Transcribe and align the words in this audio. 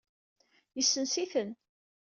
Yesens-iten. 0.75 1.49